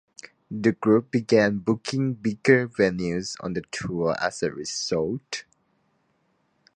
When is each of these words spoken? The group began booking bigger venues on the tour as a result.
The 0.49 0.71
group 0.71 1.11
began 1.11 1.59
booking 1.59 2.15
bigger 2.15 2.67
venues 2.67 3.37
on 3.39 3.53
the 3.53 3.61
tour 3.71 4.15
as 4.19 4.41
a 4.41 4.49
result. 4.49 5.43